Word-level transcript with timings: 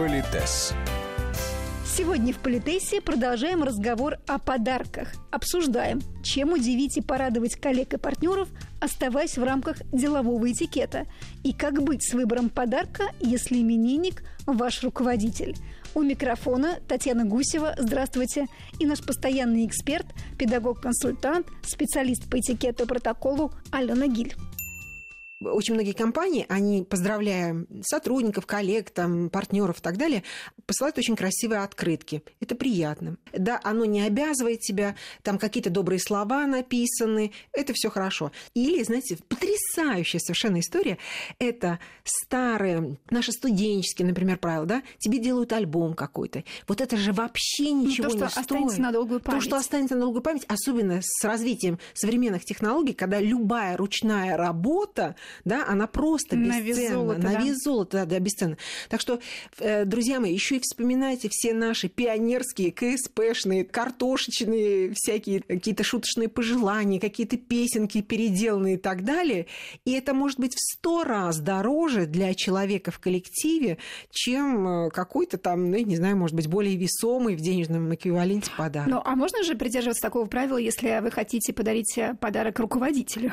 Политес. 0.00 0.72
Сегодня 1.84 2.32
в 2.32 2.38
Политесе 2.38 3.02
продолжаем 3.02 3.62
разговор 3.62 4.16
о 4.26 4.38
подарках. 4.38 5.12
Обсуждаем, 5.30 6.00
чем 6.22 6.54
удивить 6.54 6.96
и 6.96 7.02
порадовать 7.02 7.56
коллег 7.56 7.92
и 7.92 7.98
партнеров, 7.98 8.48
оставаясь 8.80 9.36
в 9.36 9.44
рамках 9.44 9.76
делового 9.92 10.50
этикета. 10.50 11.06
И 11.44 11.52
как 11.52 11.82
быть 11.82 12.02
с 12.02 12.14
выбором 12.14 12.48
подарка, 12.48 13.10
если 13.20 13.60
именинник– 13.60 14.22
ваш 14.46 14.82
руководитель. 14.82 15.54
У 15.94 16.00
микрофона 16.00 16.78
Татьяна 16.88 17.26
Гусева. 17.26 17.74
Здравствуйте. 17.76 18.46
И 18.78 18.86
наш 18.86 19.04
постоянный 19.04 19.66
эксперт, 19.66 20.06
педагог-консультант, 20.38 21.46
специалист 21.62 22.26
по 22.30 22.38
этикету 22.38 22.84
и 22.84 22.86
протоколу 22.86 23.52
Алена 23.70 24.06
Гиль 24.06 24.34
очень 25.40 25.74
многие 25.74 25.92
компании, 25.92 26.46
они, 26.48 26.84
поздравляя 26.84 27.66
сотрудников, 27.82 28.46
коллег, 28.46 28.90
там, 28.90 29.30
партнеров 29.30 29.78
и 29.78 29.82
так 29.82 29.96
далее, 29.96 30.22
посылают 30.66 30.98
очень 30.98 31.16
красивые 31.16 31.60
открытки. 31.60 32.22
Это 32.40 32.54
приятно. 32.54 33.16
Да, 33.32 33.60
оно 33.64 33.84
не 33.84 34.02
обязывает 34.02 34.60
тебя, 34.60 34.96
там 35.22 35.38
какие-то 35.38 35.70
добрые 35.70 35.98
слова 35.98 36.46
написаны, 36.46 37.32
это 37.52 37.72
все 37.74 37.90
хорошо. 37.90 38.32
Или, 38.54 38.82
знаете, 38.82 39.18
потрясающая 39.28 40.20
совершенно 40.20 40.60
история, 40.60 40.98
это 41.38 41.78
старые, 42.04 42.98
наши 43.10 43.32
студенческие, 43.32 44.08
например, 44.08 44.38
правила, 44.38 44.66
да, 44.66 44.82
тебе 44.98 45.18
делают 45.18 45.52
альбом 45.52 45.94
какой-то. 45.94 46.44
Вот 46.68 46.80
это 46.80 46.96
же 46.96 47.12
вообще 47.12 47.70
ну, 47.70 47.86
ничего 47.86 48.10
то, 48.10 48.16
что 48.16 48.24
не 48.24 48.30
стоит. 48.30 48.44
останется 48.44 48.80
на 48.80 48.92
долгую 48.92 49.20
память. 49.20 49.40
То, 49.40 49.46
что 49.46 49.56
останется 49.56 49.94
на 49.94 50.02
долгую 50.02 50.22
память, 50.22 50.44
особенно 50.48 51.00
с 51.02 51.24
развитием 51.24 51.78
современных 51.94 52.44
технологий, 52.44 52.92
когда 52.92 53.20
любая 53.20 53.76
ручная 53.76 54.36
работа 54.36 55.16
да, 55.44 55.64
она 55.66 55.86
просто 55.86 56.36
бесценна. 56.36 56.58
На 56.58 56.60
вес 56.60 56.92
золота, 56.92 57.20
на 57.20 57.44
вес 57.44 57.56
золота 57.62 57.90
да, 57.98 58.04
да, 58.06 58.18
бесценна. 58.18 58.56
Так 58.88 59.00
что, 59.00 59.20
э, 59.58 59.84
друзья 59.84 60.20
мои, 60.20 60.32
еще 60.32 60.56
и 60.56 60.60
вспоминайте 60.60 61.28
все 61.30 61.54
наши 61.54 61.88
пионерские, 61.88 62.72
КСПшные, 62.72 63.64
картошечные, 63.64 64.92
всякие 64.94 65.40
какие-то 65.40 65.84
шуточные 65.84 66.28
пожелания, 66.28 67.00
какие-то 67.00 67.36
песенки 67.36 68.02
переделанные 68.02 68.74
и 68.74 68.78
так 68.78 69.04
далее. 69.04 69.46
И 69.84 69.92
это 69.92 70.14
может 70.14 70.38
быть 70.38 70.54
в 70.54 70.58
сто 70.60 71.04
раз 71.04 71.38
дороже 71.38 72.06
для 72.06 72.34
человека 72.34 72.90
в 72.90 72.98
коллективе, 72.98 73.78
чем 74.10 74.86
э, 74.86 74.90
какой-то 74.90 75.38
там, 75.38 75.70
ну, 75.70 75.76
я 75.76 75.84
не 75.84 75.96
знаю, 75.96 76.16
может 76.16 76.36
быть, 76.36 76.48
более 76.48 76.76
весомый 76.76 77.36
в 77.36 77.40
денежном 77.40 77.94
эквиваленте 77.94 78.50
подарок. 78.56 78.88
Ну, 78.88 79.02
а 79.04 79.16
можно 79.16 79.42
же 79.44 79.54
придерживаться 79.54 80.02
такого 80.02 80.26
правила, 80.26 80.56
если 80.56 81.00
вы 81.00 81.10
хотите 81.10 81.52
подарить 81.52 81.96
э, 81.98 82.14
подарок 82.20 82.58
руководителю? 82.58 83.32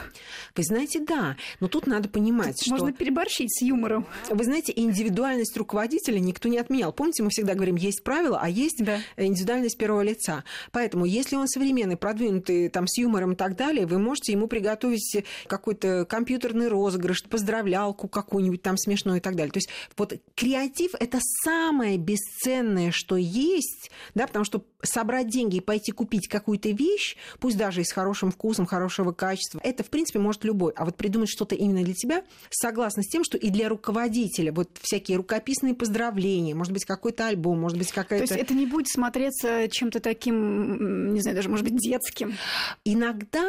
Вы 0.55 0.63
знаете, 0.63 0.99
да. 0.99 1.35
Но 1.59 1.67
тут 1.67 1.86
надо 1.87 2.09
понимать, 2.09 2.61
что... 2.61 2.71
Можно 2.71 2.93
переборщить 2.93 3.53
с 3.53 3.61
юмором. 3.61 4.05
Вы 4.29 4.43
знаете, 4.43 4.73
индивидуальность 4.75 5.55
руководителя 5.57 6.19
никто 6.19 6.49
не 6.49 6.57
отменял. 6.57 6.93
Помните, 6.93 7.23
мы 7.23 7.29
всегда 7.29 7.53
говорим, 7.53 7.75
есть 7.75 8.03
правила, 8.03 8.39
а 8.41 8.49
есть 8.49 8.83
да. 8.83 8.99
индивидуальность 9.17 9.77
первого 9.77 10.01
лица. 10.01 10.43
Поэтому, 10.71 11.05
если 11.05 11.35
он 11.35 11.47
современный, 11.47 11.97
продвинутый, 11.97 12.69
там, 12.69 12.87
с 12.87 12.97
юмором 12.97 13.33
и 13.33 13.35
так 13.35 13.55
далее, 13.55 13.85
вы 13.85 13.99
можете 13.99 14.31
ему 14.31 14.47
приготовить 14.47 15.23
какой-то 15.47 16.05
компьютерный 16.05 16.67
розыгрыш, 16.67 17.23
поздравлялку 17.23 18.07
какую-нибудь 18.07 18.61
там 18.61 18.77
смешную 18.77 19.17
и 19.17 19.21
так 19.21 19.35
далее. 19.35 19.51
То 19.51 19.57
есть 19.57 19.69
вот 19.95 20.13
креатив– 20.35 20.91
это 20.99 21.19
самое 21.43 21.97
бесценное, 21.97 22.91
что 22.91 23.15
есть, 23.15 23.91
да, 24.15 24.27
потому 24.27 24.45
что 24.45 24.63
собрать 24.83 25.29
деньги 25.29 25.57
и 25.57 25.61
пойти 25.61 25.91
купить 25.91 26.27
какую-то 26.27 26.69
вещь, 26.69 27.17
пусть 27.39 27.57
даже 27.57 27.81
и 27.81 27.83
с 27.83 27.91
хорошим 27.91 28.31
вкусом, 28.31 28.65
хорошего 28.65 29.11
качества, 29.11 29.59
это, 29.63 29.83
в 29.83 29.89
принципе, 29.89 30.19
может 30.19 30.43
любой. 30.43 30.73
А 30.75 30.85
вот 30.85 30.95
придумать 30.95 31.29
что-то 31.29 31.55
именно 31.55 31.76
для 31.83 31.93
тебя, 31.93 32.23
согласна 32.49 33.03
с 33.03 33.07
тем, 33.07 33.23
что 33.23 33.37
и 33.37 33.49
для 33.49 33.69
руководителя 33.69 34.51
вот 34.51 34.69
всякие 34.81 35.17
рукописные 35.17 35.73
поздравления, 35.73 36.55
может 36.55 36.73
быть, 36.73 36.85
какой-то 36.85 37.27
альбом, 37.27 37.59
может 37.59 37.77
быть, 37.77 37.91
какая-то... 37.91 38.27
То 38.27 38.33
есть 38.33 38.43
это 38.43 38.53
не 38.53 38.65
будет 38.65 38.87
смотреться 38.89 39.67
чем-то 39.69 39.99
таким, 39.99 41.13
не 41.13 41.21
знаю, 41.21 41.35
даже, 41.35 41.49
может 41.49 41.65
быть, 41.65 41.77
детским? 41.77 42.35
Иногда 42.83 43.43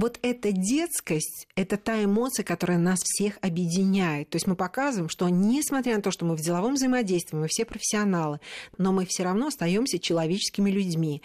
вот 0.00 0.18
эта 0.22 0.50
детскость, 0.50 1.46
это 1.56 1.76
та 1.76 2.02
эмоция, 2.02 2.42
которая 2.42 2.78
нас 2.78 3.00
всех 3.02 3.38
объединяет. 3.42 4.30
То 4.30 4.36
есть 4.36 4.46
мы 4.46 4.56
показываем, 4.56 5.10
что 5.10 5.28
несмотря 5.28 5.96
на 5.96 6.02
то, 6.02 6.10
что 6.10 6.24
мы 6.24 6.36
в 6.36 6.40
деловом 6.40 6.74
взаимодействии, 6.74 7.36
мы 7.36 7.48
все 7.48 7.66
профессионалы, 7.66 8.40
но 8.78 8.92
мы 8.92 9.04
все 9.04 9.24
равно 9.24 9.48
остаемся 9.48 9.98
человеческими 9.98 10.70
людьми. 10.70 11.22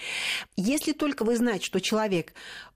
Если 0.57 0.91
только 0.91 1.23
вы 1.23 1.37
знаете, 1.37 1.65
что 1.65 1.79
человек 1.79 2.33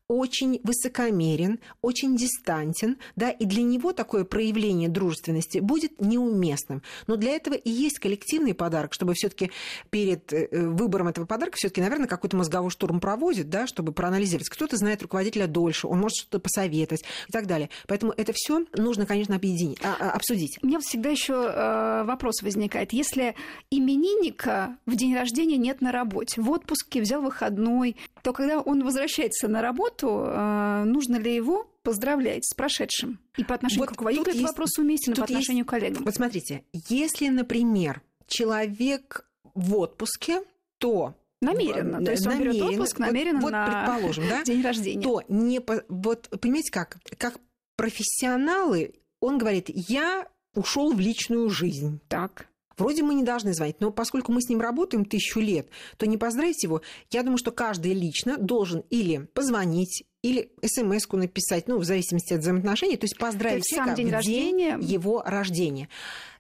очень 0.10 0.60
высокомерен, 0.64 1.60
очень 1.84 2.18
дистантен, 2.18 2.98
да, 3.16 3.30
и 3.30 3.46
для 3.46 3.62
него 3.62 3.94
такое 3.94 4.26
проявление 4.26 4.90
дружественности 4.90 5.60
будет 5.60 6.02
неуместным. 6.02 6.82
Но 7.06 7.16
для 7.16 7.34
этого 7.34 7.54
и 7.54 7.70
есть 7.70 8.00
коллективный 8.00 8.56
подарок, 8.56 8.94
чтобы 8.94 9.14
все 9.14 9.30
таки 9.30 9.52
перед 9.92 10.34
э, 10.34 10.48
выбором 10.52 11.10
этого 11.10 11.26
подарка 11.26 11.58
все 11.58 11.70
таки 11.70 11.82
наверное, 11.82 12.08
какой-то 12.08 12.36
мозговой 12.36 12.72
штурм 12.72 13.00
проводит, 13.00 13.50
да, 13.50 13.68
чтобы 13.68 13.92
проанализировать. 13.92 14.50
Кто-то 14.50 14.78
знает 14.78 15.04
руководителя 15.04 15.46
дольше, 15.46 15.86
он 15.90 16.00
может 16.00 16.18
что-то 16.18 16.40
посоветовать 16.40 17.04
и 17.28 17.32
так 17.32 17.48
далее. 17.48 17.70
Поэтому 17.88 18.14
это 18.16 18.32
все 18.36 18.66
нужно, 18.76 19.06
конечно, 19.06 19.36
объединить, 19.36 19.80
а, 19.84 19.96
а, 20.00 20.12
обсудить. 20.12 20.58
У 20.62 20.68
меня 20.68 20.80
всегда 20.80 21.10
еще 21.10 21.34
э, 21.34 22.04
вопрос 22.06 22.42
возникает. 22.42 22.94
Если 22.94 23.36
именинника 23.72 24.78
в 24.86 24.96
день 24.96 25.16
рождения 25.16 25.58
нет 25.58 25.82
на 25.82 25.92
работе, 25.92 26.42
в 26.42 26.50
отпуске, 26.50 27.02
взял 27.02 27.22
выходной, 27.22 27.96
то 28.24 28.34
когда 28.34 28.60
он 28.60 28.84
возвращается 28.84 29.48
на 29.48 29.62
работу, 29.62 30.24
э, 30.26 30.84
нужно 30.86 31.18
ли 31.18 31.34
его 31.34 31.70
поздравлять 31.84 32.46
с 32.46 32.54
прошедшим? 32.54 33.20
И 33.38 33.44
по 33.44 33.56
отношению 33.56 33.82
вот 33.82 33.90
к 33.90 33.92
руководителю 33.92 34.30
этот 34.30 34.42
вопрос 34.42 34.78
уместен, 34.78 35.16
по 35.16 35.24
отношению 35.24 35.64
есть, 35.64 35.68
к 35.68 35.72
коллегам. 35.72 36.04
Вот 36.04 36.16
смотрите, 36.16 36.64
если, 36.74 37.30
например, 37.30 38.02
человек 38.28 39.26
в 39.56 39.76
отпуске, 39.78 40.42
то 40.78 41.16
Намеренно. 41.42 42.04
То 42.04 42.12
есть 42.12 42.26
он 42.26 42.34
намеренно, 42.34 42.54
берет 42.54 42.72
отпуск 42.72 43.00
намеренно 43.00 43.40
вот, 43.40 43.46
вот, 43.46 43.52
на 43.52 43.66
предположим, 43.66 44.28
да, 44.30 44.44
день 44.46 44.62
рождения. 44.62 45.02
То 45.02 45.24
не 45.30 45.62
вот 45.88 46.30
понимаете 46.42 46.72
как, 46.72 46.98
как 47.18 47.40
профессионалы, 47.78 48.94
он 49.22 49.38
говорит, 49.38 49.66
я 49.70 50.28
ушел 50.54 50.94
в 50.94 51.00
личную 51.00 51.50
жизнь. 51.50 52.00
Так. 52.10 52.48
Вроде 52.78 53.04
мы 53.04 53.14
не 53.14 53.24
должны 53.24 53.54
звонить, 53.54 53.82
но 53.82 53.92
поскольку 53.92 54.32
мы 54.32 54.42
с 54.42 54.48
ним 54.48 54.62
работаем 54.62 55.04
тысячу 55.04 55.42
лет, 55.42 55.68
то 55.98 56.08
не 56.08 56.18
поздравить 56.18 56.64
его, 56.64 56.82
я 57.12 57.24
думаю, 57.24 57.38
что 57.38 57.52
каждый 57.52 57.94
лично 57.94 58.38
должен 58.38 58.86
или 58.90 59.28
позвонить, 59.34 60.06
или 60.22 60.50
смс-ку 60.66 61.18
написать, 61.18 61.68
ну, 61.68 61.78
в 61.78 61.84
зависимости 61.84 62.34
от 62.34 62.40
взаимоотношений, 62.40 62.96
то 62.96 63.04
есть 63.04 63.18
поздравить 63.18 63.64
то 63.70 63.76
человека 63.76 63.98
день 63.98 64.10
в 64.10 64.14
рождения... 64.14 64.78
день 64.78 64.90
его 64.90 65.22
рождения. 65.26 65.90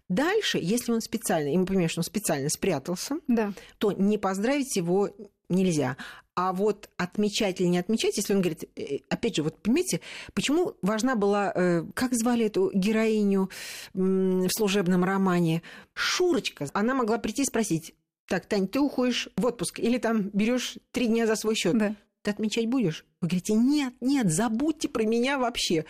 Дальше, 0.09 0.57
если 0.59 0.91
он 0.91 1.01
специально, 1.01 1.53
и 1.53 1.57
мы 1.57 1.65
понимаем, 1.65 1.89
что 1.89 1.99
он 1.99 2.03
специально 2.03 2.49
спрятался, 2.49 3.19
да. 3.27 3.53
то 3.77 3.91
не 3.91 4.17
поздравить 4.17 4.75
его 4.75 5.09
нельзя. 5.49 5.97
А 6.35 6.53
вот 6.53 6.89
отмечать 6.97 7.59
или 7.59 7.67
не 7.67 7.77
отмечать, 7.77 8.17
если 8.17 8.33
он 8.33 8.41
говорит, 8.41 8.63
э, 8.75 8.99
опять 9.09 9.35
же, 9.35 9.43
вот 9.43 9.61
понимаете, 9.61 9.99
почему 10.33 10.73
важна 10.81 11.15
была, 11.15 11.51
э, 11.53 11.83
как 11.93 12.13
звали 12.13 12.45
эту 12.45 12.71
героиню 12.73 13.49
в 13.93 14.49
служебном 14.49 15.03
романе, 15.03 15.61
Шурочка. 15.93 16.67
Она 16.73 16.95
могла 16.95 17.17
прийти 17.17 17.41
и 17.41 17.45
спросить, 17.45 17.93
так, 18.25 18.45
Тань, 18.45 18.67
ты 18.67 18.79
уходишь 18.79 19.29
в 19.35 19.45
отпуск 19.45 19.79
или 19.79 19.97
там 19.97 20.29
берешь 20.29 20.77
три 20.91 21.07
дня 21.07 21.27
за 21.27 21.35
свой 21.35 21.55
счет? 21.55 21.77
Да. 21.77 21.95
Ты 22.21 22.31
отмечать 22.31 22.67
будешь? 22.67 23.05
Вы 23.21 23.29
говорите, 23.29 23.53
нет, 23.53 23.93
нет, 24.01 24.31
забудьте 24.31 24.89
про 24.89 25.03
меня 25.03 25.37
вообще. 25.37 25.85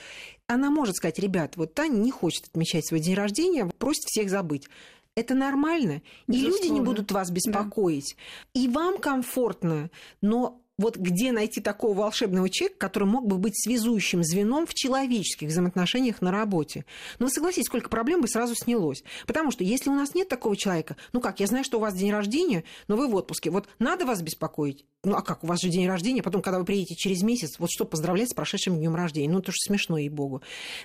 Она 0.47 0.69
может 0.69 0.95
сказать, 0.95 1.19
ребят, 1.19 1.57
вот 1.57 1.73
Таня 1.73 1.97
не 1.97 2.11
хочет 2.11 2.45
отмечать 2.45 2.85
свой 2.85 2.99
день 2.99 3.15
рождения, 3.15 3.65
просит 3.65 4.03
всех 4.05 4.29
забыть. 4.29 4.67
Это 5.15 5.33
нормально. 5.33 6.01
И 6.27 6.33
люди 6.33 6.67
не 6.67 6.81
будут 6.81 7.11
вас 7.11 7.29
беспокоить. 7.31 8.15
Да. 8.53 8.61
И 8.61 8.67
вам 8.67 8.99
комфортно. 8.99 9.89
Но 10.21 10.61
вот 10.79 10.95
где 10.95 11.33
найти 11.33 11.59
такого 11.59 11.93
волшебного 11.93 12.49
человека, 12.49 12.79
который 12.79 13.03
мог 13.03 13.27
бы 13.27 13.37
быть 13.37 13.61
связующим 13.61 14.23
звеном 14.23 14.65
в 14.65 14.73
человеческих 14.73 15.49
взаимоотношениях 15.49 16.21
на 16.21 16.31
работе? 16.31 16.85
Ну, 17.19 17.25
вы 17.25 17.31
согласитесь, 17.31 17.65
сколько 17.65 17.89
проблем 17.89 18.21
бы 18.21 18.29
сразу 18.29 18.55
снялось. 18.55 19.03
Потому 19.27 19.51
что 19.51 19.65
если 19.65 19.89
у 19.89 19.93
нас 19.93 20.15
нет 20.15 20.29
такого 20.29 20.55
человека, 20.55 20.95
ну 21.11 21.19
как, 21.19 21.41
я 21.41 21.47
знаю, 21.47 21.65
что 21.65 21.77
у 21.77 21.81
вас 21.81 21.93
день 21.93 22.11
рождения, 22.11 22.63
но 22.87 22.95
вы 22.95 23.09
в 23.09 23.15
отпуске, 23.15 23.51
вот 23.51 23.67
надо 23.77 24.05
вас 24.05 24.21
беспокоить? 24.21 24.85
Ну 25.03 25.15
а 25.15 25.21
как, 25.21 25.43
у 25.43 25.47
вас 25.47 25.59
же 25.61 25.67
день 25.67 25.87
рождения, 25.87 26.23
потом, 26.23 26.41
когда 26.41 26.59
вы 26.59 26.65
приедете 26.65 26.95
через 26.95 27.23
месяц, 27.23 27.59
вот 27.59 27.69
что 27.69 27.83
поздравлять 27.83 28.29
с 28.29 28.33
прошедшим 28.33 28.77
днем 28.77 28.95
рождения? 28.95 29.29
Ну, 29.29 29.39
это 29.39 29.51
же 29.51 29.57
смешно, 29.59 29.97
ей-богу. 29.97 30.41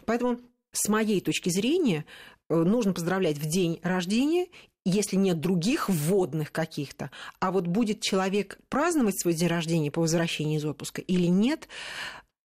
Поэтому 0.06 0.40
с 0.73 0.88
моей 0.88 1.20
точки 1.20 1.50
зрения, 1.50 2.05
нужно 2.49 2.93
поздравлять 2.93 3.38
в 3.38 3.46
день 3.46 3.81
рождения, 3.82 4.46
если 4.85 5.17
нет 5.17 5.41
других 5.41 5.88
вводных 5.88 6.52
каких-то, 6.52 7.11
а 7.41 7.50
вот 7.50 7.67
будет 7.67 8.00
человек 8.00 8.58
праздновать 8.69 9.19
свой 9.19 9.35
день 9.35 9.49
рождения 9.49 9.91
по 9.91 10.00
возвращении 10.00 10.58
из 10.58 10.64
отпуска 10.64 11.00
или 11.00 11.26
нет, 11.26 11.69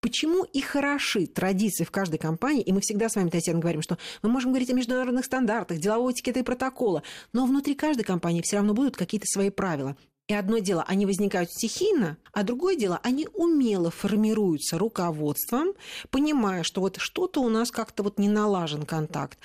Почему 0.02 0.46
и 0.46 0.62
хороши 0.62 1.28
традиции 1.28 1.84
в 1.84 1.92
каждой 1.92 2.20
компании, 2.20 2.62
и 2.62 2.72
мы 2.72 2.80
всегда 2.80 3.10
с 3.10 3.18
вами, 3.18 3.30
Татьяна, 3.30 3.60
говорим, 3.60 3.82
что 3.82 3.98
мы 4.22 4.30
можем 4.30 4.52
говорить 4.52 4.70
о 4.70 4.74
международных 4.74 5.26
стандартах, 5.26 5.78
делового 5.78 6.12
этикета 6.12 6.40
и 6.40 6.44
протокола, 6.44 7.04
но 7.34 7.46
внутри 7.46 7.76
каждой 7.76 8.04
компании 8.04 8.42
все 8.42 8.58
равно 8.58 8.74
будут 8.74 8.96
какие-то 8.96 9.28
свои 9.28 9.50
правила. 9.50 9.98
И 10.30 10.34
одно 10.36 10.60
дело, 10.60 10.86
они 10.88 11.08
возникают 11.08 11.50
стихийно, 11.52 12.18
а 12.34 12.44
другое 12.44 12.76
дело, 12.76 13.00
они 13.02 13.28
умело 13.34 13.90
формируются 13.90 14.78
руководством, 14.78 15.74
понимая, 16.12 16.62
что 16.62 16.82
вот 16.82 16.98
что-то 17.00 17.42
у 17.42 17.50
нас 17.50 17.72
как-то 17.72 18.04
вот 18.04 18.20
не 18.20 18.30
налажен 18.30 18.86
контакт. 18.86 19.40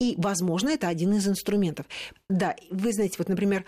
И, 0.00 0.14
возможно, 0.16 0.70
это 0.70 0.88
один 0.88 1.12
из 1.12 1.28
инструментов. 1.28 1.84
Да, 2.30 2.56
вы 2.70 2.94
знаете, 2.94 3.16
вот, 3.18 3.28
например, 3.28 3.66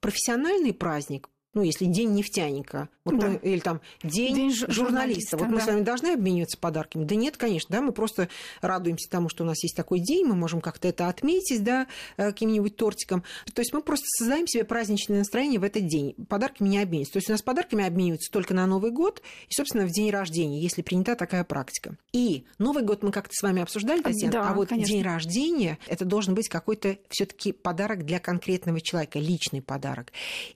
профессиональный 0.00 0.74
праздник 0.74 1.30
ну, 1.54 1.62
если 1.62 1.86
день 1.86 2.12
нефтяника, 2.12 2.88
вот 3.04 3.18
да. 3.18 3.28
мы, 3.28 3.36
или 3.36 3.60
там 3.60 3.80
день, 4.02 4.34
день 4.34 4.50
журналиста, 4.50 4.72
журналиста. 4.72 5.36
вот 5.36 5.48
да. 5.48 5.54
мы 5.54 5.60
с 5.60 5.66
вами 5.66 5.80
должны 5.82 6.08
обмениваться 6.08 6.58
подарками? 6.58 7.04
Да 7.04 7.14
нет, 7.14 7.36
конечно, 7.36 7.68
да, 7.70 7.80
мы 7.80 7.92
просто 7.92 8.28
радуемся 8.60 9.08
тому, 9.10 9.28
что 9.28 9.44
у 9.44 9.46
нас 9.46 9.62
есть 9.62 9.76
такой 9.76 10.00
день, 10.00 10.24
мы 10.26 10.34
можем 10.34 10.60
как-то 10.60 10.88
это 10.88 11.08
отметить, 11.08 11.62
да, 11.62 11.86
э, 12.16 12.26
каким-нибудь 12.30 12.76
тортиком. 12.76 13.22
То 13.52 13.60
есть 13.60 13.72
мы 13.72 13.82
просто 13.82 14.06
создаем 14.18 14.46
себе 14.46 14.64
праздничное 14.64 15.18
настроение 15.18 15.60
в 15.60 15.64
этот 15.64 15.86
день. 15.86 16.14
Подарками 16.28 16.68
не 16.68 16.78
обмениваются. 16.78 17.14
То 17.14 17.18
есть 17.18 17.28
у 17.28 17.32
нас 17.32 17.42
подарками 17.42 17.84
обмениваются 17.84 18.32
только 18.32 18.54
на 18.54 18.66
Новый 18.66 18.90
год 18.90 19.22
и, 19.48 19.54
собственно, 19.54 19.86
в 19.86 19.90
день 19.90 20.10
рождения, 20.10 20.60
если 20.60 20.82
принята 20.82 21.14
такая 21.14 21.44
практика. 21.44 21.96
И 22.12 22.44
Новый 22.58 22.82
год 22.82 23.02
мы 23.02 23.12
как-то 23.12 23.32
с 23.32 23.42
вами 23.42 23.62
обсуждали, 23.62 24.02
Татьяна, 24.02 24.32
да, 24.32 24.48
а 24.48 24.54
вот 24.54 24.68
конечно. 24.68 24.92
день 24.92 25.02
рождения 25.02 25.78
это 25.86 26.04
должен 26.04 26.34
быть 26.34 26.48
какой-то 26.48 26.98
все-таки 27.10 27.52
подарок 27.52 28.04
для 28.04 28.18
конкретного 28.18 28.80
человека, 28.80 29.18
личный 29.18 29.62
подарок. 29.62 30.12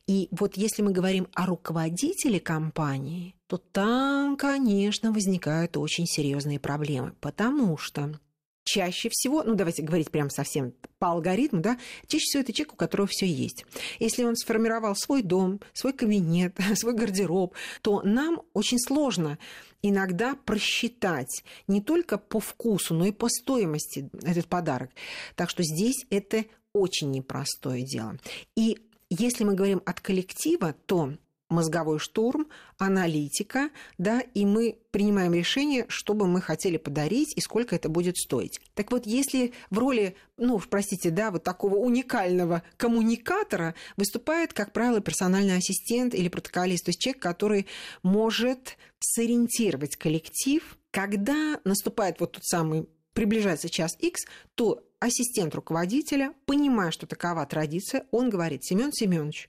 И 0.06 0.28
вот 0.30 0.56
если 0.56 0.82
мы 0.82 0.87
мы 0.88 0.94
говорим 0.94 1.28
о 1.34 1.44
руководителе 1.44 2.40
компании, 2.40 3.34
то 3.46 3.58
там, 3.58 4.38
конечно, 4.38 5.12
возникают 5.12 5.76
очень 5.76 6.06
серьезные 6.06 6.58
проблемы, 6.58 7.12
потому 7.20 7.76
что 7.76 8.18
чаще 8.64 9.10
всего, 9.12 9.42
ну 9.42 9.54
давайте 9.54 9.82
говорить 9.82 10.10
прям 10.10 10.30
совсем 10.30 10.72
по 10.98 11.10
алгоритму, 11.10 11.60
да, 11.60 11.76
чаще 12.06 12.24
всего 12.24 12.40
это 12.40 12.54
человек, 12.54 12.72
у 12.72 12.76
которого 12.76 13.06
все 13.06 13.26
есть. 13.26 13.66
Если 13.98 14.24
он 14.24 14.34
сформировал 14.34 14.96
свой 14.96 15.20
дом, 15.20 15.60
свой 15.74 15.92
кабинет, 15.92 16.56
свой 16.74 16.94
гардероб, 16.94 17.54
то 17.82 18.00
нам 18.00 18.40
очень 18.54 18.78
сложно 18.78 19.38
иногда 19.82 20.36
просчитать 20.36 21.44
не 21.66 21.82
только 21.82 22.16
по 22.16 22.40
вкусу, 22.40 22.94
но 22.94 23.04
и 23.04 23.12
по 23.12 23.28
стоимости 23.28 24.08
этот 24.22 24.46
подарок. 24.46 24.88
Так 25.36 25.50
что 25.50 25.62
здесь 25.62 26.06
это 26.08 26.46
очень 26.72 27.10
непростое 27.10 27.84
дело. 27.84 28.18
И 28.56 28.78
если 29.10 29.44
мы 29.44 29.54
говорим 29.54 29.82
от 29.84 30.00
коллектива, 30.00 30.74
то 30.86 31.14
мозговой 31.48 31.98
штурм, 31.98 32.48
аналитика, 32.76 33.70
да, 33.96 34.20
и 34.20 34.44
мы 34.44 34.78
принимаем 34.90 35.32
решение, 35.32 35.86
что 35.88 36.14
бы 36.14 36.26
мы 36.26 36.40
хотели 36.40 36.76
подарить 36.76 37.32
и 37.36 37.40
сколько 37.40 37.74
это 37.74 37.88
будет 37.88 38.16
стоить. 38.18 38.60
Так 38.74 38.92
вот, 38.92 39.06
если 39.06 39.52
в 39.70 39.78
роли, 39.78 40.16
ну, 40.36 40.58
простите, 40.58 41.10
да, 41.10 41.30
вот 41.30 41.44
такого 41.44 41.76
уникального 41.76 42.62
коммуникатора 42.76 43.74
выступает, 43.96 44.52
как 44.52 44.72
правило, 44.72 45.00
персональный 45.00 45.56
ассистент 45.56 46.14
или 46.14 46.28
протоколист, 46.28 46.84
то 46.84 46.88
есть 46.90 47.00
человек, 47.00 47.22
который 47.22 47.66
может 48.02 48.76
сориентировать 49.00 49.96
коллектив, 49.96 50.76
когда 50.90 51.60
наступает 51.64 52.20
вот 52.20 52.32
тот 52.32 52.44
самый 52.44 52.88
приближается 53.14 53.68
час 53.68 53.96
X, 53.98 54.26
то 54.54 54.84
ассистент 55.00 55.54
руководителя, 55.54 56.34
понимая, 56.46 56.90
что 56.90 57.06
такова 57.06 57.46
традиция, 57.46 58.04
он 58.10 58.30
говорит, 58.30 58.64
Семен 58.64 58.92
Семенович, 58.92 59.48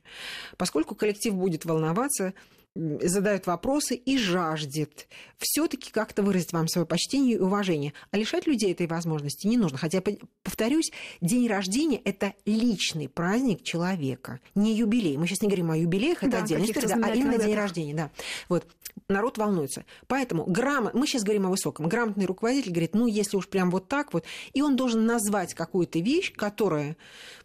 поскольку 0.58 0.96
коллектив 0.96 1.34
будет 1.34 1.66
волноваться, 1.66 2.34
задают 2.76 3.48
вопросы 3.48 3.96
и 3.96 4.18
жаждет 4.18 5.08
все-таки 5.38 5.92
как-то 5.92 6.22
выразить 6.22 6.54
вам 6.54 6.68
свое 6.68 6.86
почтение 6.86 7.36
и 7.36 7.40
уважение. 7.40 7.94
А 8.12 8.18
лишать 8.18 8.48
людей 8.48 8.72
этой 8.72 8.88
возможности 8.88 9.48
не 9.48 9.58
нужно. 9.58 9.78
Хотя, 9.78 10.02
повторюсь, 10.44 10.92
день 11.22 11.48
рождения– 11.48 11.98
это 12.06 12.34
личный 12.46 13.10
праздник 13.10 13.64
человека, 13.64 14.40
не 14.56 14.76
юбилей. 14.76 15.18
Мы 15.18 15.28
сейчас 15.28 15.42
не 15.42 15.48
говорим 15.48 15.72
о 15.72 15.78
юбилеях, 15.78 16.24
это 16.24 16.32
да, 16.32 16.44
отдельно, 16.44 16.68
да, 16.74 17.08
а 17.08 17.16
именно 17.16 17.38
день 17.38 17.56
рождения. 17.56 17.94
Да. 17.94 18.12
Вот. 18.48 18.66
Народ 19.08 19.38
волнуется. 19.38 19.86
Поэтому 20.08 20.46
грамот... 20.46 20.94
мы 20.94 21.08
сейчас 21.08 21.24
говорим 21.24 21.48
о 21.48 21.50
высоком. 21.50 21.88
Грамотный 21.88 22.26
руководитель 22.26 22.72
говорит, 22.72 22.94
ну, 22.94 23.08
если 23.08 23.38
уж 23.38 23.48
прям 23.48 23.72
вот 23.72 23.88
так 23.88 24.14
вот, 24.14 24.26
и 24.54 24.62
он 24.62 24.76
должен 24.76 25.06
назвать 25.06 25.54
какую-то 25.54 26.00
вещь, 26.00 26.34
которая 26.34 26.98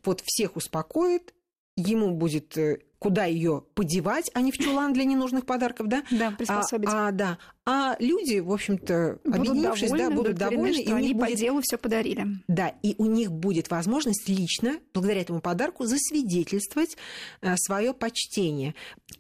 вот 0.05 0.21
всех 0.25 0.57
успокоит, 0.57 1.33
ему 1.77 2.11
будет 2.13 2.57
э, 2.59 2.81
куда 3.05 3.27
ее 3.27 3.63
подевать, 3.75 4.31
а 4.33 4.41
не 4.41 4.51
в 4.51 4.57
чулан 4.57 4.95
для 4.95 5.05
ненужных 5.05 5.45
подарков, 5.45 5.89
да? 5.89 6.05
Да, 6.11 6.31
приспособить. 6.31 6.89
А, 6.91 7.09
а, 7.09 7.13
да. 7.13 7.39
а 7.67 7.97
люди, 7.99 8.39
в 8.39 8.51
общем-то, 8.51 9.19
объединившись, 9.27 9.91
довольны, 9.91 10.09
да, 10.09 10.17
будут 10.17 10.37
довольны. 10.39 10.81
И 10.81 10.91
они 10.91 11.13
будет... 11.13 11.29
по 11.29 11.37
делу 11.37 11.61
все 11.63 11.77
подарили. 11.77 12.27
Да, 12.49 12.73
и 12.83 12.95
у 12.97 13.05
них 13.05 13.31
будет 13.31 13.69
возможность 13.69 14.27
лично, 14.27 14.79
благодаря 14.95 15.21
этому 15.21 15.43
подарку, 15.43 15.85
засвидетельствовать 15.85 16.97
э, 17.43 17.57
свое 17.59 17.93
почтение. 17.93 18.75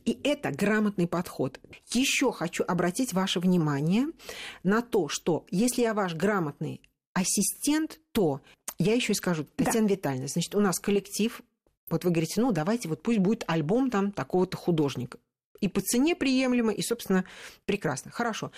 И 0.06 0.18
это 0.24 0.50
грамотный 0.50 1.06
подход. 1.06 1.60
Еще 1.92 2.32
хочу 2.32 2.64
обратить 2.66 3.12
ваше 3.12 3.38
внимание 3.38 4.06
на 4.62 4.80
то, 4.80 5.08
что 5.08 5.44
если 5.50 5.82
я 5.82 5.92
ваш 5.92 6.14
грамотный 6.14 6.80
ассистент, 7.12 8.00
то 8.12 8.40
я 8.78 8.94
еще 8.94 9.12
и 9.12 9.16
скажу, 9.16 9.44
Татьяна 9.56 9.88
да. 9.88 9.94
Витальевна, 9.94 10.28
значит, 10.28 10.54
у 10.54 10.60
нас 10.60 10.78
коллектив 10.78 11.42
вот 11.90 12.04
вы 12.04 12.10
говорите, 12.10 12.40
ну, 12.40 12.52
давайте, 12.52 12.88
вот 12.88 13.02
пусть 13.02 13.18
будет 13.18 13.44
альбом 13.46 13.90
там 13.90 14.12
такого-то 14.12 14.56
художника. 14.56 15.18
И 15.60 15.68
по 15.68 15.80
цене 15.80 16.14
приемлемо, 16.14 16.72
и, 16.72 16.82
собственно, 16.82 17.24
прекрасно. 17.64 18.10
Хорошо. 18.10 18.50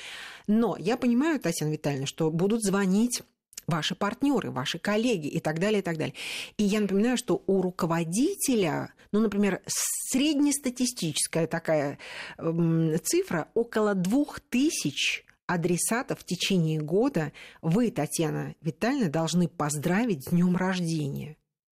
Но 0.46 0.76
я 0.78 0.96
понимаю, 0.96 1.38
Татьяна 1.38 1.72
Витальевна, 1.72 2.06
что 2.06 2.30
будут 2.30 2.62
звонить 2.62 3.22
ваши 3.66 3.94
партнеры, 3.94 4.50
ваши 4.50 4.78
коллеги 4.78 5.28
и 5.28 5.40
так 5.40 5.58
далее, 5.58 5.80
и 5.80 5.82
так 5.82 5.98
далее. 5.98 6.14
И 6.56 6.64
я 6.64 6.80
напоминаю, 6.80 7.16
что 7.16 7.42
у 7.46 7.62
руководителя, 7.62 8.92
ну, 9.12 9.20
например, 9.20 9.60
среднестатистическая 9.66 11.46
такая 11.46 11.98
э, 12.38 12.98
цифра, 13.02 13.48
около 13.54 13.94
двух 13.94 14.40
тысяч 14.40 15.24
адресатов 15.46 16.20
в 16.20 16.24
течение 16.24 16.80
года 16.80 17.32
вы, 17.62 17.90
Татьяна 17.90 18.54
Витальевна, 18.60 19.10
должны 19.10 19.48
поздравить 19.48 20.24
с 20.24 20.30
днем 20.30 20.56
рождения. 20.56 21.36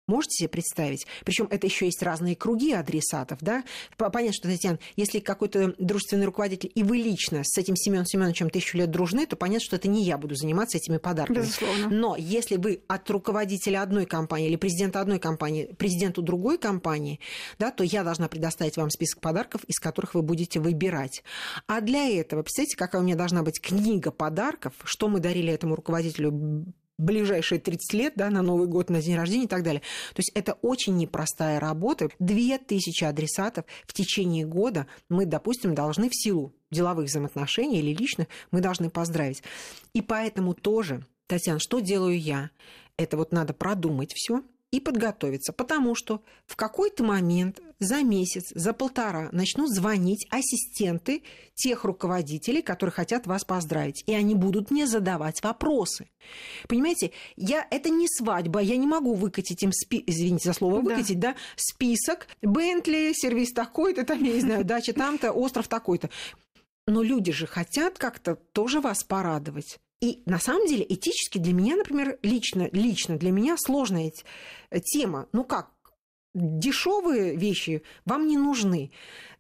Можете 0.10 0.38
себе 0.38 0.50
представить? 0.50 1.06
Причем 1.24 1.48
это 1.52 1.68
еще 1.68 1.86
есть 1.86 2.02
разные 2.02 2.36
круги 2.36 2.74
адресатов, 2.74 3.38
да? 3.42 3.64
Понятно, 3.96 4.34
что, 4.34 4.50
Татьяна, 4.50 4.80
если 4.96 5.20
какой-то 5.20 5.76
дружественный 5.78 6.26
руководитель, 6.26 6.72
и 6.74 6.82
вы 6.82 6.98
лично 6.98 7.44
с 7.44 7.58
этим 7.58 7.76
Семеном 7.76 8.08
Семеновичем 8.08 8.50
тысячу 8.50 8.78
лет 8.78 8.90
дружны, 8.90 9.28
то 9.28 9.36
понятно, 9.36 9.64
что 9.64 9.76
это 9.76 9.88
не 9.88 10.04
я 10.04 10.18
буду 10.18 10.36
заниматься 10.36 10.78
этими 10.78 10.98
подарками. 10.98 11.38
Безусловно. 11.38 11.90
Но 11.90 12.16
если 12.18 12.58
вы 12.58 12.82
от 12.88 13.10
руководителя 13.12 13.84
одной 13.84 14.08
компании 14.08 14.48
или 14.48 14.56
президента 14.56 15.00
одной 15.00 15.20
компании 15.20 15.66
президенту 15.78 16.24
другой 16.24 16.58
компании, 16.58 17.20
да, 17.60 17.70
то 17.70 17.84
я 17.84 18.04
должна 18.04 18.28
предоставить 18.28 18.78
вам 18.78 18.90
список 18.90 19.22
подарков, 19.22 19.64
из 19.66 19.80
которых 19.80 20.16
вы 20.16 20.24
будете 20.24 20.60
выбирать. 20.60 21.24
А 21.68 21.82
для 21.82 22.10
этого, 22.10 22.42
представьте, 22.42 22.76
какая 22.76 23.02
у 23.02 23.06
меня 23.06 23.16
должна 23.16 23.44
быть 23.44 23.62
книга 23.62 24.10
подарков, 24.10 24.74
что 24.84 25.08
мы 25.08 25.20
дарили 25.20 25.54
этому 25.54 25.76
руководителю 25.76 26.66
ближайшие 27.00 27.60
30 27.60 27.94
лет, 27.94 28.14
да, 28.16 28.30
на 28.30 28.42
Новый 28.42 28.68
год, 28.68 28.90
на 28.90 29.02
день 29.02 29.16
рождения 29.16 29.46
и 29.46 29.48
так 29.48 29.64
далее. 29.64 29.82
То 30.14 30.20
есть 30.20 30.32
это 30.36 30.54
очень 30.62 30.98
непростая 30.98 31.60
работа. 31.60 32.10
Две 32.20 32.58
тысячи 32.58 33.04
адресатов 33.04 33.66
в 33.88 33.94
течение 33.94 34.46
года 34.46 34.86
мы, 35.10 35.26
допустим, 35.26 35.74
должны 35.74 36.10
в 36.10 36.16
силу 36.16 36.54
деловых 36.72 37.08
взаимоотношений 37.08 37.80
или 37.80 37.96
личных, 37.96 38.28
мы 38.52 38.62
должны 38.62 38.90
поздравить. 38.90 39.42
И 39.94 40.02
поэтому 40.02 40.54
тоже, 40.54 41.06
Татьяна, 41.28 41.60
что 41.60 41.80
делаю 41.80 42.20
я? 42.20 42.52
Это 42.98 43.18
вот 43.18 43.32
надо 43.32 43.54
продумать 43.54 44.12
все, 44.14 44.44
и 44.72 44.80
подготовиться, 44.80 45.52
потому 45.52 45.96
что 45.96 46.22
в 46.46 46.56
какой-то 46.56 47.04
момент 47.04 47.60
за 47.80 48.04
месяц, 48.04 48.52
за 48.54 48.74
полтора 48.74 49.30
начнут 49.32 49.70
звонить 49.70 50.28
ассистенты 50.30 51.24
тех 51.56 51.86
руководителей, 51.86 52.62
которые 52.62 52.94
хотят 52.94 53.26
вас 53.26 53.46
поздравить, 53.46 54.04
и 54.06 54.14
они 54.14 54.36
будут 54.36 54.70
мне 54.70 54.86
задавать 54.86 55.42
вопросы. 55.44 56.10
Понимаете, 56.68 57.12
я, 57.36 57.66
это 57.72 57.90
не 57.90 58.08
свадьба, 58.08 58.60
я 58.60 58.78
не 58.78 58.86
могу 58.86 59.16
выкатить 59.16 59.64
им, 59.64 59.72
спи, 59.72 60.04
извините 60.06 60.50
за 60.50 60.54
слово, 60.54 60.82
выкатить, 60.82 61.20
да, 61.20 61.32
да 61.34 61.38
список, 61.56 62.28
Бентли, 62.42 63.14
сервис 63.14 63.54
такой-то, 63.54 64.06
там, 64.06 64.24
я 64.24 64.34
не 64.34 64.42
знаю, 64.42 64.66
дача 64.66 64.94
там-то, 64.94 65.32
остров 65.32 65.68
такой-то. 65.68 66.10
Но 66.86 67.02
люди 67.02 67.32
же 67.32 67.48
хотят 67.48 67.98
как-то 67.98 68.36
тоже 68.36 68.82
вас 68.82 69.04
порадовать. 69.04 69.80
И 70.02 70.24
на 70.26 70.40
самом 70.40 70.66
деле 70.68 70.86
этически 70.88 71.38
для 71.38 71.54
меня, 71.54 71.76
например, 71.76 72.20
лично, 72.24 72.70
лично 72.72 73.18
для 73.18 73.32
меня 73.32 73.58
сложная 73.58 74.12
тема. 74.84 75.28
Ну 75.34 75.44
как, 75.44 75.72
дешевые 76.34 77.36
вещи 77.36 77.84
вам 78.06 78.28
не 78.28 78.38
нужны. 78.38 78.92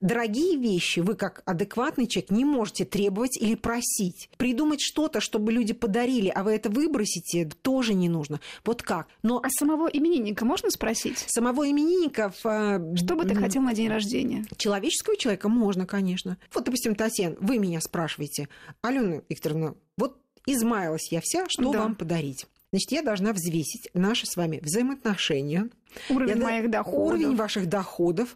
Дорогие 0.01 0.57
вещи 0.57 1.01
вы, 1.01 1.15
как 1.15 1.43
адекватный 1.45 2.07
человек, 2.07 2.31
не 2.31 2.45
можете 2.45 2.85
требовать 2.85 3.37
или 3.37 3.55
просить. 3.55 4.29
Придумать 4.37 4.81
что-то, 4.81 5.19
чтобы 5.19 5.51
люди 5.51 5.73
подарили, 5.73 6.29
а 6.29 6.43
вы 6.43 6.51
это 6.51 6.69
выбросите, 6.69 7.49
тоже 7.61 7.93
не 7.93 8.07
нужно. 8.07 8.39
Вот 8.63 8.81
как? 8.81 9.07
Но... 9.23 9.41
А 9.43 9.49
самого 9.49 9.87
именинника 9.87 10.45
можно 10.45 10.69
спросить? 10.71 11.25
Самого 11.27 11.69
именинника... 11.69 12.31
В... 12.31 12.45
А, 12.45 12.95
что 12.95 13.15
бы 13.15 13.25
ты 13.25 13.35
хотел 13.35 13.61
на 13.61 13.73
день 13.73 13.89
рождения? 13.89 14.45
Человеческого 14.57 15.17
человека 15.17 15.49
можно, 15.49 15.85
конечно. 15.85 16.37
Вот, 16.53 16.63
допустим, 16.63 16.95
Татьяна, 16.95 17.35
вы 17.39 17.59
меня 17.59 17.81
спрашиваете, 17.81 18.47
Алена 18.81 19.21
Викторовна, 19.27 19.75
вот 19.97 20.17
измаялась 20.45 21.11
я 21.11 21.21
вся, 21.21 21.45
что 21.47 21.71
да. 21.71 21.79
вам 21.79 21.95
подарить? 21.95 22.45
Значит, 22.71 22.91
я 22.91 23.01
должна 23.01 23.33
взвесить 23.33 23.89
наши 23.93 24.25
с 24.25 24.35
вами 24.35 24.59
взаимоотношения. 24.61 25.69
Уровень 26.09 26.37
я, 26.37 26.43
моих 26.43 26.69
доходов. 26.69 27.07
Уровень 27.07 27.35
ваших 27.35 27.67
доходов, 27.67 28.35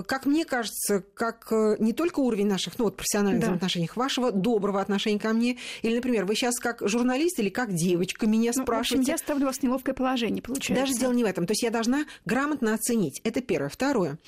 как 0.00 0.24
мне 0.24 0.44
кажется, 0.46 1.04
как 1.14 1.48
э, 1.50 1.76
не 1.78 1.92
только 1.92 2.20
уровень 2.20 2.46
наших, 2.46 2.78
ну 2.78 2.86
вот 2.86 2.96
профессиональных 2.96 3.40
да. 3.40 3.46
взаимоотношений, 3.46 3.90
вашего 3.94 4.32
доброго 4.32 4.80
отношения 4.80 5.18
ко 5.18 5.32
мне, 5.32 5.58
или, 5.82 5.94
например, 5.94 6.24
вы 6.24 6.34
сейчас 6.34 6.58
как 6.58 6.86
журналист 6.88 7.38
или 7.38 7.50
как 7.50 7.74
девочка 7.74 8.26
меня 8.26 8.52
ну, 8.54 8.62
спрашиваете. 8.62 9.12
Я 9.12 9.18
ставлю 9.18 9.46
вас 9.46 9.58
в 9.58 9.62
неловкое 9.62 9.94
положение, 9.94 10.42
получается. 10.42 10.86
Даже 10.86 10.98
дело 10.98 11.12
не 11.12 11.24
в 11.24 11.26
этом. 11.26 11.46
То 11.46 11.52
есть 11.52 11.62
я 11.62 11.70
должна 11.70 12.06
грамотно 12.24 12.74
оценить. 12.74 13.20
Это 13.24 13.42
первое. 13.42 13.68
Второе. 13.68 14.18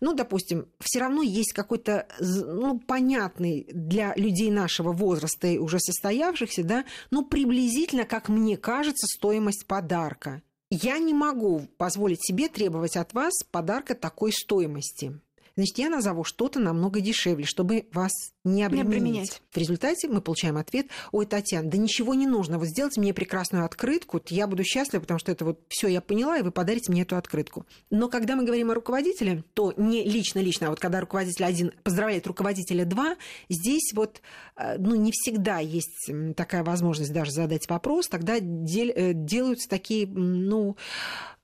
Ну, 0.00 0.14
допустим, 0.14 0.66
все 0.80 1.00
равно 1.00 1.22
есть 1.22 1.52
какой-то, 1.52 2.06
ну, 2.20 2.78
понятный 2.78 3.66
для 3.72 4.14
людей 4.16 4.50
нашего 4.50 4.92
возраста 4.92 5.46
и 5.48 5.58
уже 5.58 5.78
состоявшихся, 5.80 6.64
да, 6.64 6.84
ну, 7.10 7.24
приблизительно, 7.24 8.04
как 8.04 8.28
мне 8.28 8.56
кажется, 8.56 9.06
стоимость 9.06 9.66
подарка. 9.66 10.42
Я 10.70 10.98
не 10.98 11.12
могу 11.12 11.66
позволить 11.78 12.24
себе 12.24 12.48
требовать 12.48 12.96
от 12.96 13.12
вас 13.12 13.42
подарка 13.50 13.96
такой 13.96 14.32
стоимости 14.32 15.20
значит, 15.60 15.78
я 15.78 15.88
назову 15.88 16.24
что-то 16.24 16.58
намного 16.58 17.00
дешевле, 17.00 17.44
чтобы 17.44 17.86
вас 17.92 18.12
не 18.44 18.64
обременить. 18.64 19.42
В 19.50 19.56
результате 19.56 20.08
мы 20.08 20.20
получаем 20.20 20.56
ответ, 20.56 20.86
ой, 21.12 21.26
Татьяна, 21.26 21.68
да 21.68 21.76
ничего 21.76 22.14
не 22.14 22.26
нужно, 22.26 22.58
вот 22.58 22.68
сделайте 22.68 23.00
мне 23.00 23.12
прекрасную 23.12 23.64
открытку, 23.64 24.20
я 24.28 24.46
буду 24.46 24.64
счастлива, 24.64 25.00
потому 25.00 25.18
что 25.18 25.32
это 25.32 25.44
вот 25.44 25.60
все 25.68 25.88
я 25.88 26.00
поняла, 26.00 26.38
и 26.38 26.42
вы 26.42 26.50
подарите 26.50 26.90
мне 26.90 27.02
эту 27.02 27.16
открытку. 27.16 27.66
Но 27.90 28.08
когда 28.08 28.36
мы 28.36 28.44
говорим 28.44 28.70
о 28.70 28.74
руководителе, 28.74 29.44
то 29.54 29.72
не 29.76 30.04
лично-лично, 30.04 30.68
а 30.68 30.70
вот 30.70 30.80
когда 30.80 31.00
руководитель 31.00 31.44
один 31.44 31.72
поздравляет 31.82 32.26
руководителя 32.26 32.84
два, 32.84 33.16
здесь 33.48 33.92
вот, 33.94 34.22
э, 34.56 34.78
ну, 34.78 34.94
не 34.94 35.12
всегда 35.12 35.58
есть 35.58 36.10
такая 36.36 36.64
возможность 36.64 37.12
даже 37.12 37.32
задать 37.32 37.68
вопрос, 37.68 38.08
тогда 38.08 38.38
дел, 38.40 38.88
э, 38.88 39.12
делаются 39.14 39.68
такие, 39.68 40.06
ну, 40.06 40.76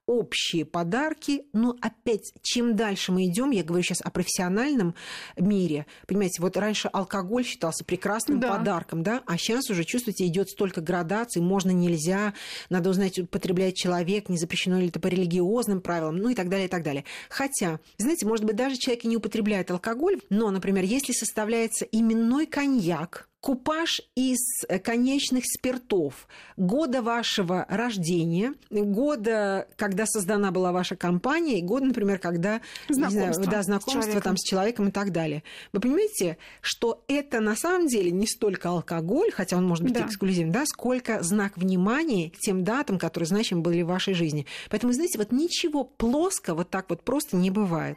общие 0.06 0.64
подарки. 0.64 1.44
Но 1.52 1.76
опять, 1.80 2.32
чем 2.42 2.76
дальше 2.76 3.12
мы 3.12 3.26
идем, 3.26 3.50
я 3.50 3.62
говорю 3.62 3.82
сейчас 3.82 4.00
о 4.02 4.10
профессиональном 4.10 4.94
мире, 5.36 5.86
понимаете, 6.06 6.40
вот 6.42 6.56
раньше 6.56 6.88
алкоголь 6.88 7.44
считался 7.44 7.84
прекрасным 7.84 8.40
да. 8.40 8.56
подарком, 8.56 9.02
да, 9.02 9.22
а 9.26 9.36
сейчас 9.36 9.68
уже, 9.70 9.84
чувствуете, 9.84 10.26
идет 10.26 10.48
столько 10.48 10.80
градаций, 10.80 11.42
можно, 11.42 11.70
нельзя, 11.70 12.34
надо 12.70 12.90
узнать, 12.90 13.18
употребляет 13.18 13.74
человек, 13.74 14.28
не 14.28 14.38
запрещено 14.38 14.78
ли 14.78 14.88
это 14.88 15.00
по 15.00 15.08
религиозным 15.08 15.80
правилам, 15.80 16.16
ну 16.16 16.28
и 16.28 16.34
так 16.34 16.48
далее, 16.48 16.66
и 16.66 16.70
так 16.70 16.82
далее. 16.82 17.04
Хотя, 17.28 17.80
знаете, 17.98 18.26
может 18.26 18.44
быть, 18.44 18.56
даже 18.56 18.76
человек 18.76 19.04
и 19.04 19.08
не 19.08 19.16
употребляет 19.16 19.70
алкоголь, 19.70 20.20
но, 20.30 20.50
например, 20.50 20.84
если 20.84 21.12
составляется 21.12 21.84
именной 21.84 22.46
коньяк, 22.46 23.28
купаж 23.40 24.02
из 24.14 24.38
э, 24.68 24.78
конечных 24.78 25.44
спиртов 25.46 26.26
года 26.56 27.02
вашего 27.02 27.64
рождения, 27.68 28.54
года, 28.70 29.68
когда 29.76 30.06
создана 30.06 30.50
была 30.50 30.72
ваша 30.72 30.96
компания, 30.96 31.58
и 31.58 31.62
года, 31.62 31.86
например, 31.86 32.18
когда 32.18 32.60
знакомство, 32.88 33.32
знаю, 33.32 33.50
да, 33.50 33.62
знакомство 33.62 34.18
с 34.18 34.22
там 34.22 34.36
с 34.36 34.42
человеком 34.42 34.88
и 34.88 34.90
так 34.90 35.12
далее. 35.12 35.42
Вы 35.72 35.80
понимаете, 35.80 36.38
что 36.60 37.04
это 37.08 37.40
на 37.40 37.56
самом 37.56 37.86
деле 37.86 38.10
не 38.10 38.26
столько 38.26 38.70
алкоголь, 38.70 39.30
хотя 39.30 39.56
он 39.56 39.66
может 39.66 39.84
быть 39.84 39.94
да. 39.94 40.06
эксклюзивным, 40.06 40.52
да, 40.52 40.66
сколько 40.66 41.22
знак 41.22 41.56
внимания 41.56 42.30
к 42.30 42.38
тем 42.38 42.64
датам, 42.64 42.98
которые 42.98 43.26
значимы 43.26 43.62
были 43.62 43.82
в 43.82 43.86
вашей 43.86 44.14
жизни. 44.14 44.46
Поэтому, 44.70 44.92
знаете, 44.92 45.18
вот 45.18 45.30
ничего 45.30 45.84
плоско 45.84 46.54
вот 46.54 46.70
так 46.70 46.86
вот 46.88 47.02
просто 47.02 47.36
не 47.36 47.50
бывает. 47.50 47.96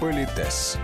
Политес. 0.00 0.78